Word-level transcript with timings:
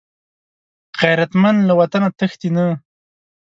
غیرتمند 1.01 1.59
له 1.67 1.73
وطنه 1.79 2.09
تښتي 2.17 2.49
نه 2.55 2.67